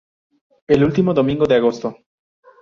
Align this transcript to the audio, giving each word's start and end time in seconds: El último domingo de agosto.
El 0.67 0.83
último 0.83 1.13
domingo 1.13 1.45
de 1.45 1.53
agosto. 1.57 1.95